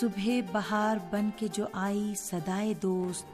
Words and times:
صبح 0.00 0.28
بہار 0.52 0.96
بن 1.10 1.30
کے 1.36 1.46
جو 1.52 1.66
آئی 1.72 2.14
سدائے 2.16 2.74
دوست، 2.74 3.26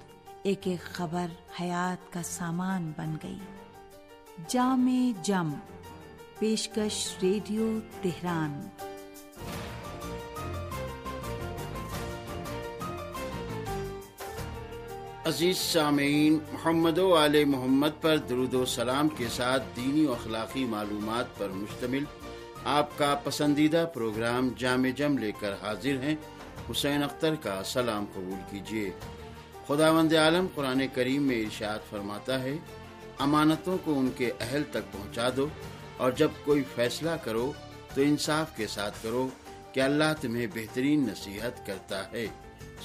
ایک 0.43 0.61
ایک 0.65 0.85
خبر 0.85 1.27
حیات 1.61 2.13
کا 2.13 2.23
سامان 2.23 2.93
بن 2.97 3.17
گئی۔ 3.23 3.39
جام 4.49 5.13
جم، 5.23 5.53
پیشکش 6.39 7.17
ریڈیو 7.23 7.79
تہران۔ 8.03 8.61
عزیز 15.25 15.59
سامعین، 15.59 16.39
محمد 16.53 16.99
و 16.99 17.15
آل 17.15 17.45
محمد 17.45 18.03
پر 18.03 18.17
درود 18.17 18.55
و 18.55 18.65
سلام 18.65 19.09
کے 19.09 19.29
ساتھ 19.29 19.63
دینی 19.77 20.05
و 20.05 20.13
اخلاقی 20.13 20.65
معلومات 20.65 21.39
پر 21.39 21.49
مشتمل 21.49 22.05
آپ 22.65 22.99
کا 22.99 23.15
پسندیدہ 23.25 23.87
پروگرام 23.95 24.49
جامع 24.57 24.91
جم 24.97 25.19
لے 25.19 25.33
کر 25.41 25.53
حاضر 25.63 26.03
ہیں۔ 26.03 26.15
حسین 26.71 27.03
اختر 27.03 27.35
کا 27.35 27.63
سلام 27.65 28.05
قبول 28.13 28.41
کیجیے۔ 28.51 28.91
خدا 29.67 29.91
وند 29.91 30.13
عالم 30.13 30.47
قرآن 30.55 30.83
کریم 30.95 31.23
میں 31.23 31.41
ارشاد 31.41 31.79
فرماتا 31.91 32.43
ہے، 32.43 32.57
امانتوں 33.19 33.79
کو 33.85 33.99
ان 33.99 34.11
کے 34.17 34.33
اہل 34.41 34.63
تک 34.71 34.93
پہنچا 34.93 35.29
دو 35.37 35.47
اور 35.97 36.13
جب 36.13 36.29
کوئی 36.45 36.63
فیصلہ 36.75 37.11
کرو 37.11 37.53
تو 37.95 38.01
انصاف 38.01 38.57
کے 38.57 38.67
ساتھ 38.67 39.03
کرو 39.03 39.29
کہ 39.73 39.81
اللہ 39.81 40.13
تمہیں 40.21 40.47
بہترین 40.55 41.07
نصیحت 41.09 41.67
کرتا 41.67 42.13
ہے۔ 42.13 42.27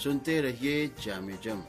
سنتے 0.03 0.41
رہیے 0.41 0.87
جامع 1.01 1.31
جم۔ 1.41 1.59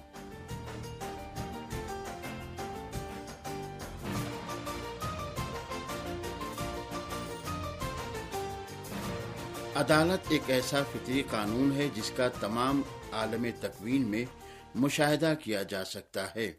عدالت 9.78 10.26
ایک 10.28 10.42
ایسا 10.46 10.82
فطری 10.82 11.22
قانون 11.30 11.72
ہے 11.72 11.88
جس 11.94 12.10
کا 12.16 12.28
تمام 12.28 12.82
عالم 13.12 13.46
تکوین 13.60 14.06
میں 14.06 14.24
مشاہدہ 14.74 15.34
کیا 15.40 15.62
جا 15.62 15.84
سکتا 15.84 16.34
ہے۔ 16.34 16.52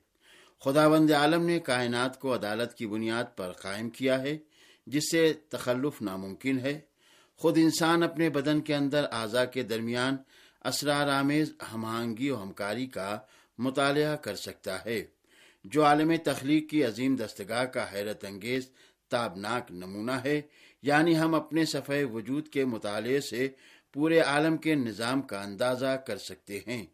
خدا 0.59 0.87
بند 0.87 1.11
عالم 1.11 1.45
نے 1.45 1.59
کائنات 1.59 2.19
کو 2.19 2.35
عدالت 2.35 2.73
کی 2.73 2.87
بنیاد 2.87 3.23
پر 3.35 3.51
قائم 3.51 3.89
کیا 3.89 4.21
ہے، 4.21 4.37
جس 4.87 5.03
سے 5.11 5.33
تخلف 5.33 6.01
ناممکن 6.01 6.59
ہے۔ 6.59 6.79
خود 7.37 7.57
انسان 7.57 8.03
اپنے 8.03 8.29
بدن 8.29 8.61
کے 8.61 8.75
اندر 8.75 9.05
اعضا 9.11 9.45
کے 9.45 9.63
درمیان 9.63 10.17
اسرار 10.65 11.07
آمیز 11.07 11.53
ہم 11.73 11.85
آہنگی 11.85 12.29
و 12.29 12.41
ہمکاری 12.41 12.87
کا 12.87 13.19
مطالعہ 13.57 14.15
کر 14.15 14.35
سکتا 14.35 14.85
ہے، 14.85 15.03
جو 15.63 15.85
عالم 15.85 16.15
تخلیق 16.23 16.69
کی 16.69 16.83
عظیم 16.83 17.15
دستگاہ 17.15 17.63
کا 17.63 17.85
حیرت 17.93 18.25
انگیز 18.25 18.69
تابناک 19.09 19.71
نمونہ 19.71 20.11
ہے۔ 20.11 20.41
یعنی 20.81 21.19
ہم 21.19 21.35
اپنے 21.35 21.65
صفحے 21.65 22.03
وجود 22.03 22.47
کے 22.47 22.65
مطالعے 22.65 23.21
سے 23.21 23.49
پورے 23.93 24.19
عالم 24.19 24.57
کے 24.57 24.75
نظام 24.75 25.21
کا 25.21 25.43
اندازہ 25.43 25.97
کر 26.07 26.17
سکتے 26.17 26.59
ہیں۔ 26.67 26.85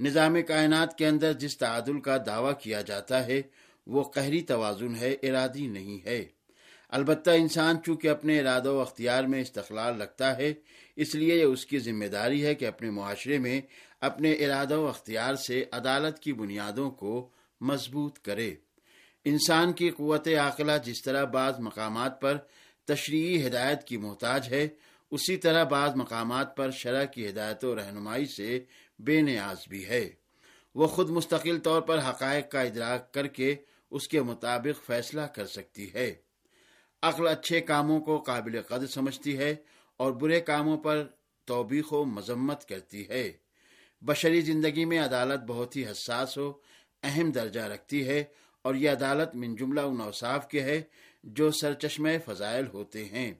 نظام 0.00 0.36
کائنات 0.48 0.98
کے 0.98 1.06
اندر 1.06 1.32
جس 1.32 1.58
تعادل 1.58 2.00
کا 2.00 2.16
دعویٰ 2.26 2.52
کیا 2.60 2.80
جاتا 2.80 3.26
ہے، 3.26 3.42
وہ 3.86 4.02
قہری 4.02 4.42
توازن 4.42 4.94
ہے، 4.96 5.16
ارادی 5.22 5.66
نہیں 5.66 6.06
ہے۔ 6.06 6.24
البتہ 6.88 7.30
انسان 7.30 7.76
چونکہ 7.82 8.08
اپنے 8.08 8.40
ارادہ 8.40 8.70
و 8.70 8.80
اختیار 8.80 9.24
میں 9.24 9.40
استقلال 9.40 10.02
رکھتا 10.02 10.36
ہے، 10.36 10.54
اس 10.96 11.14
لیے 11.14 11.36
یہ 11.36 11.44
اس 11.44 11.66
کی 11.66 11.78
ذمہ 11.78 12.04
داری 12.04 12.46
ہے 12.46 12.54
کہ 12.54 12.64
اپنے 12.64 12.90
معاشرے 12.90 13.38
میں 13.38 13.60
اپنے 14.00 14.32
ارادہ 14.32 14.78
و 14.78 14.88
اختیار 14.88 15.34
سے 15.34 15.64
عدالت 15.72 16.18
کی 16.18 16.32
بنیادوں 16.32 16.90
کو 16.90 17.28
مضبوط 17.60 18.18
کرے۔ 18.18 18.54
انسان 19.24 19.72
کی 19.72 19.90
قوت 19.90 20.28
عاقلہ 20.28 20.72
جس 20.84 21.02
طرح 21.02 21.24
بعض 21.24 21.60
مقامات 21.60 22.20
پر 22.20 22.38
تشریعی 22.86 23.46
ہدایت 23.46 23.84
کی 23.84 23.96
محتاج 23.96 24.48
ہے، 24.50 24.68
اسی 25.10 25.36
طرح 25.36 25.64
بعض 25.64 25.90
مقامات 25.96 26.56
پر 26.56 26.70
شرح 26.70 27.04
کی 27.04 27.28
ہدایت 27.28 27.64
و 27.64 27.76
رہنمائی 27.76 28.26
سے 28.26 28.64
بے 28.98 29.20
نیاز 29.20 29.68
بھی 29.68 29.86
ہے۔ 29.86 30.10
وہ 30.74 30.86
خود 30.86 31.10
مستقل 31.10 31.58
طور 31.58 31.82
پر 31.82 31.98
حقائق 31.98 32.50
کا 32.50 32.60
ادراک 32.60 33.14
کر 33.14 33.26
کے 33.26 33.56
اس 33.90 34.08
کے 34.08 34.22
مطابق 34.22 34.86
فیصلہ 34.86 35.20
کر 35.20 35.46
سکتی 35.46 35.94
ہے۔ 35.94 36.14
عقل 37.02 37.28
اچھے 37.28 37.60
کاموں 37.60 38.00
کو 38.00 38.18
قابل 38.18 38.62
قدر 38.62 38.86
سمجھتی 38.86 39.38
ہے 39.38 39.54
اور 39.96 40.12
برے 40.12 40.40
کاموں 40.40 40.76
پر 40.76 41.06
توبیخ 41.44 41.92
و 41.92 42.04
مذمت 42.04 42.68
کرتی 42.68 43.08
ہے۔ 43.08 43.32
بشری 44.00 44.40
زندگی 44.40 44.84
میں 44.84 44.98
عدالت 44.98 45.40
بہت 45.40 45.76
ہی 45.76 45.86
حساس 45.90 46.38
ہو 46.38 46.52
اہم 47.02 47.30
درجہ 47.30 47.60
رکھتی 47.60 48.08
ہے 48.08 48.24
اور 48.66 48.74
یہ 48.74 48.90
عدالت 48.90 49.34
من 49.34 49.56
جملہ 49.56 49.80
ان 49.80 50.00
اوصاف 50.00 50.48
کے 50.48 50.60
ہے 50.60 50.82
جو 51.24 51.50
سرچشمہ 51.50 52.08
فضائل 52.24 52.66
ہوتے 52.72 53.04
ہیں۔ 53.04 53.32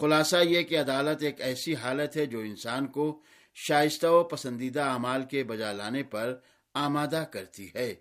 خلاصہ 0.00 0.36
یہ 0.44 0.62
کہ 0.62 0.78
عدالت 0.78 1.22
ایک 1.22 1.40
ایسی 1.40 1.74
حالت 1.74 2.16
ہے 2.16 2.26
جو 2.26 2.38
انسان 2.38 2.86
کو 2.86 3.22
شائستہ 3.54 4.06
و 4.06 4.22
پسندیدہ 4.24 4.80
اعمال 4.80 5.22
کے 5.30 5.44
بجا 5.44 5.72
لانے 5.72 6.02
پر 6.02 6.34
آمادہ 6.74 7.24
کرتی 7.30 7.68
ہے۔ 7.74 7.94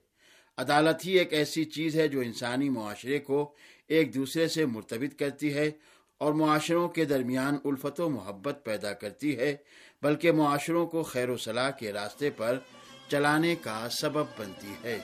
عدالت 0.57 1.05
ہی 1.05 1.11
ایک 1.19 1.33
ایسی 1.33 1.65
چیز 1.65 1.95
ہے 1.95 2.07
جو 2.07 2.19
انسانی 2.19 2.69
معاشرے 2.69 3.19
کو 3.19 3.39
ایک 3.87 4.13
دوسرے 4.15 4.47
سے 4.47 4.65
مرتبط 4.65 5.19
کرتی 5.19 5.53
ہے 5.53 5.71
اور 6.17 6.33
معاشروں 6.33 6.87
کے 6.87 7.05
درمیان 7.05 7.57
الفت 7.65 7.99
و 7.99 8.09
محبت 8.09 8.61
پیدا 8.63 8.93
کرتی 8.93 9.37
ہے، 9.37 9.55
بلکہ 10.01 10.31
معاشروں 10.31 10.85
کو 10.85 11.03
خیر 11.03 11.29
و 11.29 11.37
صلاح 11.37 11.71
کے 11.71 11.93
راستے 11.93 12.29
پر 12.29 12.59
چلانے 13.07 13.55
کا 13.55 13.87
سبب 13.91 14.25
بنتی 14.37 14.73
ہے۔ 14.83 14.97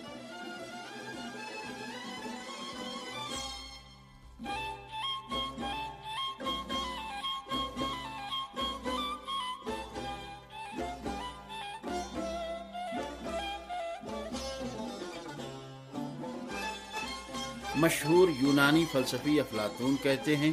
مشہور 17.80 18.30
یونانی 18.42 18.84
فلسفی 18.92 19.40
افلاطون 19.40 19.96
کہتے 20.04 20.36
ہیں، 20.36 20.52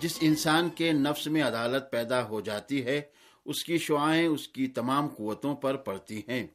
جس 0.00 0.16
انسان 0.20 0.68
کے 0.68 0.92
نفس 0.92 1.26
میں 1.26 1.42
عدالت 1.42 1.90
پیدا 1.90 2.22
ہو 2.28 2.40
جاتی 2.40 2.84
ہے، 2.86 3.00
اس 3.46 3.64
کی 3.64 3.78
شعائیں 3.78 4.26
اس 4.26 4.46
کی 4.48 4.66
تمام 4.66 5.08
قوتوں 5.08 5.54
پر 5.54 5.76
پڑتی 5.76 6.20
ہیں۔ 6.28 6.46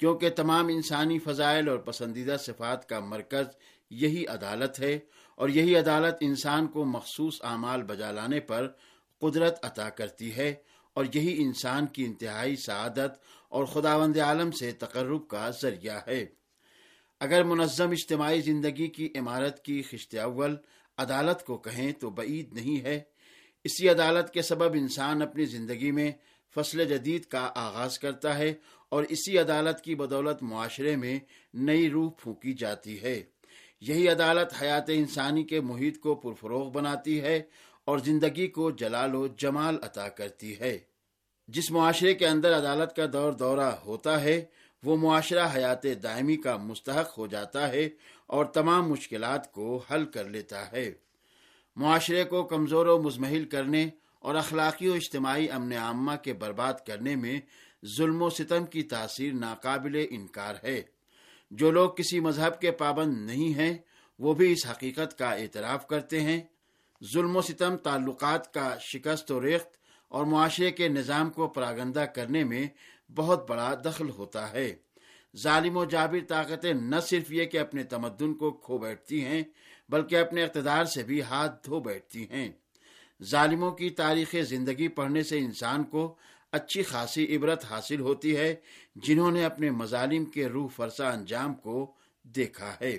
کیونکہ 0.00 0.30
تمام 0.30 0.68
انسانی 0.68 1.18
فضائل 1.18 1.68
اور 1.68 1.78
پسندیدہ 1.78 2.36
صفات 2.40 2.88
کا 2.88 3.00
مرکز 3.00 3.46
یہی 3.90 4.26
عدالت 4.26 4.80
ہے، 4.80 4.98
اور 5.34 5.48
یہی 5.48 5.76
عدالت 5.76 6.16
انسان 6.20 6.66
کو 6.66 6.84
مخصوص 6.86 7.40
اعمال 7.44 7.82
بجا 7.82 8.10
لانے 8.12 8.40
پر 8.40 8.68
قدرت 9.22 9.64
عطا 9.64 9.88
کرتی 9.90 10.34
ہے، 10.36 10.54
اور 10.96 11.04
یہی 11.14 11.40
انسان 11.42 11.86
کی 11.86 12.04
انتہائی 12.04 12.56
سعادت 12.56 13.18
اور 13.48 13.64
خداوند 13.64 14.18
عالم 14.18 14.50
سے 14.50 14.72
تقرب 14.72 15.28
کا 15.28 15.50
ذریعہ 15.62 16.00
ہے۔ 16.06 16.24
اگر 17.20 17.42
منظم 17.42 17.90
اجتماعی 17.90 18.40
زندگی 18.40 18.88
کی 18.88 19.08
عمارت 19.14 19.64
کی 19.64 19.82
خشت 19.82 20.14
اول 20.14 20.56
عدالت 20.98 21.44
کو 21.44 21.58
کہیں 21.58 21.92
تو 21.92 22.10
بعید 22.10 22.52
نہیں 22.52 22.84
ہے۔ 22.84 23.00
اسی 23.64 23.88
عدالت 23.88 24.30
کے 24.30 24.42
سبب 24.42 24.72
انسان 24.72 25.22
اپنی 25.22 25.44
زندگی 25.44 25.90
میں 25.90 26.12
فصل 26.54 26.84
جدید 26.84 27.24
کا 27.24 27.50
آغاز 27.54 27.98
کرتا 27.98 28.38
ہے 28.38 28.54
اور 28.88 29.04
اسی 29.08 29.38
عدالت 29.38 29.80
کی 29.80 29.94
بدولت 29.94 30.42
معاشرے 30.42 30.96
میں 30.96 31.18
نئی 31.54 31.90
روح 31.90 32.10
پھونکی 32.18 32.52
جاتی 32.52 33.02
ہے۔ 33.02 33.22
یہی 33.80 34.08
عدالت 34.08 34.62
حیات 34.62 34.84
انسانی 34.88 35.42
کے 35.42 35.60
محیط 35.60 35.98
کو 35.98 36.14
پرفروغ 36.14 36.70
بناتی 36.70 37.20
ہے 37.20 37.42
اور 37.84 37.98
زندگی 37.98 38.46
کو 38.46 38.70
جلال 38.70 39.14
و 39.14 39.26
جمال 39.26 39.76
عطا 39.82 40.08
کرتی 40.08 40.60
ہے۔ 40.60 40.78
جس 41.48 41.70
معاشرے 41.70 42.14
کے 42.14 42.26
اندر 42.26 42.56
عدالت 42.56 42.96
کا 42.96 43.06
دور 43.12 43.32
دورہ 43.32 43.70
ہوتا 43.84 44.22
ہے 44.22 44.44
وہ 44.82 44.96
معاشرہ 44.96 45.48
حیات 45.56 45.82
دائمی 46.02 46.36
کا 46.36 46.56
مستحق 46.56 47.18
ہو 47.18 47.26
جاتا 47.26 47.68
ہے 47.68 47.88
اور 48.26 48.44
تمام 48.44 48.88
مشکلات 48.88 49.52
کو 49.52 49.84
حل 49.90 50.04
کر 50.04 50.24
لیتا 50.24 50.72
ہے۔ 50.72 50.92
معاشرے 51.76 52.24
کو 52.24 52.42
کمزور 52.42 52.86
و 52.86 53.02
مزمحل 53.02 53.44
کرنے 53.44 53.88
اور 54.18 54.34
اخلاقی 54.34 54.88
و 54.88 54.94
اجتماعی 54.94 55.50
امن 55.50 55.72
عامہ 55.72 56.12
کے 56.22 56.32
برباد 56.32 56.74
کرنے 56.86 57.16
میں 57.16 57.40
ظلم 57.96 58.22
و 58.22 58.30
ستم 58.30 58.66
کی 58.66 58.82
تاثیر 58.82 59.32
ناقابل 59.32 60.06
انکار 60.10 60.54
ہے۔ 60.64 60.82
جو 61.50 61.70
لوگ 61.70 61.90
کسی 61.90 62.20
مذہب 62.20 62.60
کے 62.60 62.70
پابند 62.70 63.26
نہیں 63.26 63.54
ہیں، 63.54 63.78
وہ 64.18 64.34
بھی 64.34 64.52
اس 64.52 64.66
حقیقت 64.70 65.18
کا 65.18 65.30
اعتراف 65.30 65.86
کرتے 65.86 66.20
ہیں۔ 66.20 66.40
ظلم 67.14 67.36
و 67.36 67.42
ستم 67.42 67.76
تعلقات 67.76 68.54
کا 68.54 68.76
شکست 68.80 69.30
و 69.30 69.42
ریخت 69.42 69.66
اور 70.08 70.24
معاشرے 70.24 70.70
کے 70.70 70.88
نظام 70.88 71.30
کو 71.30 71.48
پراگندہ 71.48 72.00
کرنے 72.00 72.44
میں 72.44 72.66
بہت 73.14 73.50
بڑا 73.50 73.74
دخل 73.84 74.10
ہوتا 74.10 74.52
ہے۔ 74.52 74.74
ظالم 75.36 75.76
و 75.76 75.84
جابر 75.84 76.18
طاقتیں 76.28 76.72
نہ 76.72 76.96
صرف 77.00 77.32
یہ 77.32 77.44
کہ 77.44 77.58
اپنے 77.58 77.82
تمدن 77.82 78.34
کو 78.34 78.50
کھو 78.50 78.78
بیٹھتی 78.78 79.24
ہیں، 79.24 79.42
بلکہ 79.88 80.16
اپنے 80.16 80.44
اقتدار 80.44 80.84
سے 80.84 81.02
بھی 81.02 81.22
ہاتھ 81.22 81.66
دھو 81.66 81.80
بیٹھتی 81.80 82.26
ہیں۔ 82.30 82.52
ظالموں 83.22 83.70
کی 83.70 83.90
تاریخ 83.90 84.34
زندگی 84.42 84.88
پڑھنے 84.88 85.22
سے 85.22 85.38
انسان 85.38 85.84
کو 85.84 86.14
اچھی 86.52 86.82
خاصی 86.82 87.36
عبرت 87.36 87.64
حاصل 87.70 88.00
ہوتی 88.00 88.36
ہے، 88.36 88.54
جنہوں 88.96 89.30
نے 89.30 89.44
اپنے 89.44 89.70
مظالم 89.70 90.24
کے 90.24 90.48
روح 90.48 90.68
فرسا 90.68 91.10
انجام 91.10 91.54
کو 91.54 91.92
دیکھا 92.22 92.74
ہے۔ 92.80 92.98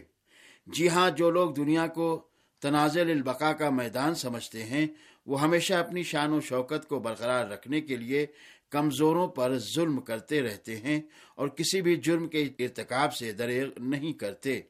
جی 0.67 0.89
ہاں 0.89 1.09
جو 1.09 1.29
لوگ 1.29 1.51
دنیا 1.51 1.87
کو 1.87 2.27
تنازع 2.59 3.01
البقا 3.01 3.53
کا 3.53 3.69
میدان 3.69 4.15
سمجھتے 4.15 4.63
ہیں 4.63 4.87
وہ 5.25 5.41
ہمیشہ 5.41 5.73
اپنی 5.73 6.03
شان 6.03 6.33
و 6.33 6.41
شوکت 6.41 6.87
کو 6.87 6.99
برقرار 6.99 7.47
رکھنے 7.47 7.81
کے 7.81 7.95
لیے 7.95 8.25
کمزوروں 8.69 9.27
پر 9.27 9.57
ظلم 9.57 9.99
کرتے 9.99 10.41
رہتے 10.41 10.77
ہیں 10.77 11.01
اور 11.35 11.47
کسی 11.47 11.81
بھی 11.81 11.95
جرم 11.95 12.27
کے 12.27 12.49
ارتکاب 12.59 13.13
سے 13.13 13.31
دریغ 13.31 13.69
نہیں 13.77 14.13
کرتے۔ 14.13 14.61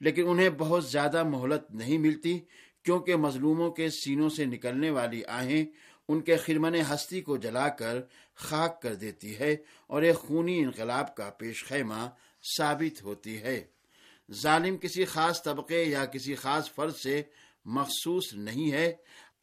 لیکن 0.00 0.28
انہیں 0.28 0.50
بہت 0.50 0.86
زیادہ 0.86 1.24
مہلت 1.24 1.70
نہیں 1.70 1.98
ملتی 1.98 2.40
کیونکہ 2.82 3.16
مظلوموں 3.16 3.70
کے 3.70 3.90
سینوں 3.90 4.28
سے 4.28 4.44
نکلنے 4.44 4.90
والی 4.90 5.24
آہیں 5.24 5.64
ان 6.08 6.20
کے 6.20 6.36
خرمن 6.36 6.74
ہستی 6.74 7.20
کو 7.20 7.36
جلا 7.36 7.68
کر 7.68 8.00
خاک 8.34 8.82
کر 8.82 8.94
دیتی 8.94 9.38
ہے 9.38 9.56
اور 9.86 10.02
ایک 10.02 10.16
خونی 10.16 10.58
انقلاب 10.58 11.14
کا 11.14 11.30
پیش 11.30 11.64
خیمہ 11.64 12.08
ثابت 12.58 13.02
ہوتی 13.02 13.42
ہے۔ 13.42 13.64
ظالم 14.32 14.76
کسی 14.76 15.04
خاص 15.04 15.42
طبقے 15.42 15.84
یا 15.84 16.04
کسی 16.04 16.34
خاص 16.34 16.74
فرد 16.74 16.94
سے 16.94 17.22
مخصوص 17.64 18.34
نہیں 18.34 18.72
ہے۔ 18.72 18.92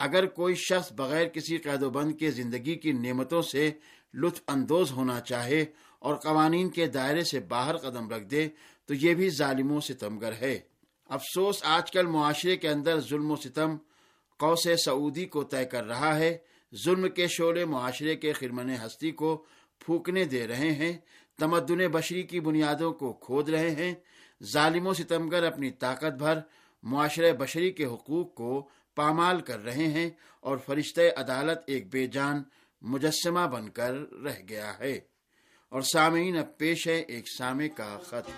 اگر 0.02 0.26
کوئی 0.26 0.56
شخص 0.56 0.92
بغیر 0.92 1.28
کسی 1.28 1.58
قید 1.58 1.84
و 1.84 1.90
بند 1.90 2.16
کے 2.16 2.32
زندگی 2.32 2.76
کی 2.76 2.92
نعمتوں 2.92 3.42
سے 3.42 3.72
لطف 4.14 4.42
اندوز 4.48 4.92
ہونا 4.92 5.20
چاہے 5.20 5.66
اور 6.00 6.16
قوانین 6.16 6.70
کے 6.70 6.88
دائرے 6.88 7.24
سے 7.24 7.40
باہر 7.40 7.78
قدم 7.78 8.10
رکھ 8.10 8.24
دے، 8.24 8.48
تو 8.86 8.94
یہ 8.94 9.14
بھی 9.14 9.30
ظالموں 9.30 9.82
سے 9.82 9.94
تمگر 9.94 10.34
ہے۔ 10.42 10.60
افسوس، 11.10 11.64
آج 11.64 11.92
کل 11.92 12.06
معاشرے 12.06 12.58
کے 12.58 12.70
اندر 12.70 13.00
ظلم 13.00 13.32
و 13.32 13.36
ستم 13.36 13.76
قوس 14.38 14.68
سعودی 14.86 15.26
کو 15.26 15.44
طے 15.44 15.66
کر 15.66 15.84
رہا 15.86 16.18
ہے۔ 16.18 16.38
ظلم 16.86 17.10
کے 17.10 17.28
شعلے 17.28 17.66
معاشرے 17.66 18.16
کے 18.16 18.34
خرمن 18.34 18.70
ہستی 18.70 19.12
کو 19.12 19.46
پھونکنے 19.80 20.24
دے 20.24 20.48
رہے 20.48 20.72
ہیں۔ 20.72 20.94
تمدن 21.40 21.88
بشری 21.88 22.24
کی 22.24 22.40
بنیادوں 22.40 22.94
کو 22.94 23.14
کھود 23.14 23.50
رہے 23.50 23.72
ہیں۔ 23.72 23.94
ظالم 24.54 24.88
و 24.88 24.94
ستمگر 24.94 25.44
اپنی 25.44 25.72
طاقت 25.72 26.14
بھر 26.18 26.40
معاشرے 26.84 27.34
بشری 27.34 27.72
کے 27.72 27.86
حقوق 27.86 28.36
کو 28.36 28.70
پامال 28.96 29.42
کر 29.42 29.64
رہے 29.64 29.88
ہیں 29.88 30.10
اور 30.42 30.58
فرشتہ 30.58 31.02
عدالت 31.18 31.60
ایک 31.68 31.92
بے 31.92 32.08
جان 32.08 32.44
مجسمہ 32.82 33.48
بن 33.48 33.70
کر 33.70 33.94
رہ 34.24 34.40
گیا 34.50 34.80
ہے 34.80 35.00
اور 35.70 35.82
سامعین 35.82 36.38
اب 36.38 36.58
پیش 36.58 36.88
ہے 36.88 37.00
ایک 37.00 37.26
سامع 37.38 37.68
کا 37.68 37.98
خط۔ 38.04 38.30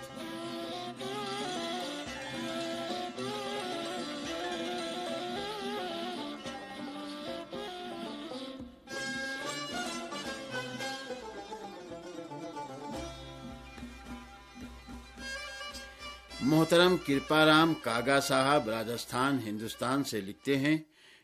محترم 16.46 16.96
کرپا 17.06 17.46
رام 17.46 17.74
کاگا 17.74 18.20
صاحب 18.20 18.70
راجستھان، 18.70 19.38
ہندوستان 19.46 20.04
سے 20.04 20.20
لکھتے 20.20 20.58
ہیں 20.58 20.78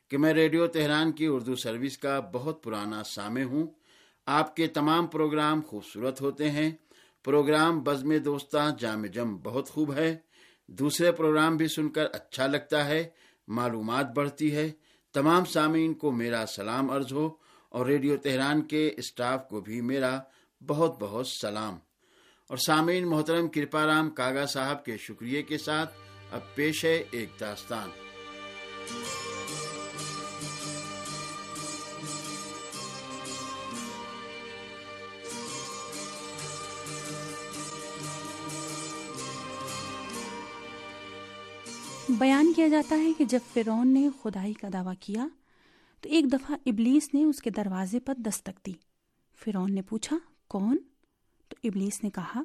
کہ 0.08 0.19
میں 0.19 0.32
ریڈیو 0.32 0.67
تہران 0.67 1.12
کی 1.12 1.26
اردو 1.26 1.56
سروس 1.56 1.99
کا 1.99 2.20
بہت 2.20 2.62
پرانا 2.62 3.02
سامع 3.05 3.43
ہوں۔ 3.43 3.67
آپ 4.26 4.56
کے 4.56 4.67
تمام 4.67 5.06
پروگرام 5.06 5.61
خوبصورت 5.67 6.20
ہوتے 6.20 6.50
ہیں۔ 6.50 6.70
پروگرام 7.25 7.81
بزم 7.81 8.17
دوستہ 8.17 8.76
جام 8.78 9.06
جم 9.06 9.37
بہت 9.37 9.70
خوب 9.70 9.94
ہے۔ 9.94 10.17
دوسرے 10.69 11.12
پروگرام 11.12 11.56
بھی 11.56 11.69
سن 11.69 11.88
کر 11.88 12.05
اچھا 12.12 12.46
لگتا 12.46 12.84
ہے، 12.84 13.08
معلومات 13.49 14.14
بڑھتی 14.14 14.55
ہے۔ 14.55 14.70
تمام 15.12 15.44
سامعین 15.44 15.94
کو 15.94 16.11
میرا 16.11 16.44
سلام 16.49 16.90
عرض 16.90 17.12
ہو 17.12 17.31
اور 17.69 17.87
ریڈیو 17.87 18.17
تہران 18.17 18.62
کے 18.62 18.90
اسٹاف 18.96 19.49
کو 19.49 19.61
بھی 19.61 19.81
میرا 19.81 20.20
بہت 20.67 20.96
بہت 21.00 21.26
سلام۔ 21.26 21.78
اور 22.50 22.58
سامعین 22.58 23.08
محترم، 23.08 23.49
کرپا 23.49 23.87
رام 23.87 24.11
کاگا 24.11 24.47
صاحب 24.47 24.85
کے 24.85 24.97
شکریہ 24.97 25.43
کے 25.43 25.58
ساتھ 25.58 25.94
اب 26.31 26.55
پیش 26.55 26.85
ہے 26.85 27.05
ایک 27.11 27.29
داستان۔ 27.41 27.88
بیان 42.08 42.53
کیا 42.53 42.69
جاتا 42.69 42.99
ہے 42.99 43.12
کہ 43.19 43.25
جب 43.25 43.38
فرون 43.55 43.88
نے 43.94 44.08
خدائی 44.23 44.53
کا 44.53 44.69
دعویٰ 44.73 44.94
کیا، 45.00 45.29
تو 46.00 46.08
ایک 46.08 46.32
دفعہ 46.32 46.56
ابلیس 46.67 47.14
نے 47.14 47.25
اس 47.25 47.43
کے 47.43 47.50
دروازے 47.50 48.00
پر 48.00 48.14
دستک 48.17 48.67
دی۔ 48.67 48.73
فرون 49.35 49.75
نے 49.75 49.82
پوچھا، 49.82 50.19
کون؟ 50.49 50.76
تو 51.50 51.69
ابلیس 51.69 52.05
نے 52.05 52.11
کہا، 52.11 52.43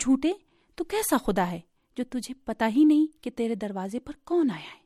جھوٹے، 0.00 0.32
تو 0.74 0.84
کیسا 0.84 1.16
خدا 1.16 1.50
ہے 1.50 1.60
جو 1.96 2.04
تجھے 2.04 2.34
پتا 2.34 2.68
ہی 2.68 2.84
نہیں 2.84 3.24
کہ 3.24 3.30
تیرے 3.30 3.54
دروازے 3.54 4.00
پر 4.00 4.12
کون 4.24 4.50
آیا 4.50 4.74
ہے؟ 4.74 4.80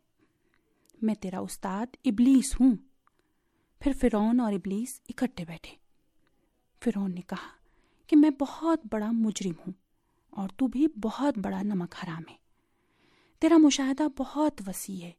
میں 1.03 1.15
تیرا 1.15 1.39
استاد 1.39 1.87
ابلیس 2.05 2.61
ہوں۔ 2.61 2.77
پھر 3.81 3.93
فرون 4.01 4.41
اور 4.41 4.53
ابلیس 4.53 5.01
اکٹھے 5.09 5.45
بیٹھے۔ 5.45 5.77
فرون 6.85 7.15
نے 7.15 7.21
کہا 7.21 7.49
کہ 8.07 8.17
میں 8.17 8.31
بہت 8.41 8.81
بڑا 8.93 9.11
مجرم 9.11 9.53
ہوں 9.61 9.73
اور 10.31 10.49
تو 10.57 10.67
بھی 10.67 10.87
بہت 11.03 11.39
بڑا 11.39 11.63
نمک 11.63 11.95
حرام 12.05 12.23
ہے۔ 12.31 12.37
تیرا 13.39 13.57
مشاہدہ 13.57 14.03
بہت 14.19 14.63
وسیع 14.67 15.03
ہے۔ 15.03 15.13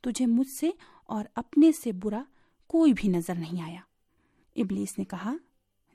تجھے 0.00 0.26
مجھ 0.26 0.50
سے 0.50 0.70
اور 1.06 1.24
اپنے 1.34 1.72
سے 1.72 1.92
برا 1.92 2.22
کوئی 2.66 2.92
بھی 2.92 3.08
نظر 3.08 3.34
نہیں 3.34 3.62
آیا۔ 3.62 3.80
ابلیس 4.56 4.98
نے 4.98 5.04
کہا 5.04 5.34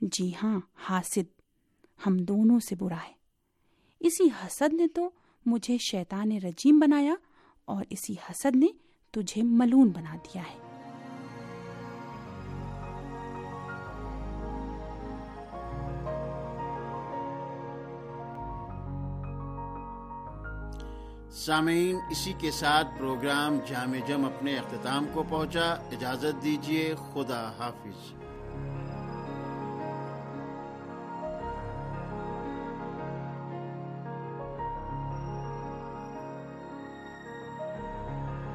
جی 0.00 0.32
ہاں 0.42 0.60
حاسد۔ 0.74 1.39
ہم 2.06 2.16
دونوں 2.16 2.60
سے 2.60 2.74
برا 2.76 2.96
ہے۔ 2.96 3.12
اسی 4.00 4.24
حسد 4.24 4.72
نے 4.72 4.88
تو 4.88 5.10
مجھے 5.46 5.78
شیطان 5.78 6.32
رجیم 6.32 6.78
بنایا 6.78 7.14
اور 7.64 7.84
اسی 7.90 8.14
حسد 8.30 8.56
نے 8.56 8.66
تجھے 9.10 9.42
ملون 9.42 9.88
بنا 9.88 10.16
دیا 10.16 10.42
ہے۔ 10.42 10.70
سامعین، 21.30 21.96
اسی 22.10 22.32
کے 22.38 22.50
ساتھ 22.50 22.86
پروگرام 22.98 23.58
جامع 23.68 23.98
جم 24.06 24.24
اپنے 24.24 24.56
اختتام 24.56 25.06
کو 25.12 25.24
پہنچا۔ 25.28 25.70
اجازت 25.72 26.44
دیجیے 26.44 26.94
خدا 27.12 27.52
حافظ۔ 27.58 28.12